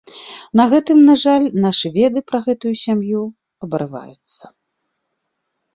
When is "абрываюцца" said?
3.69-4.45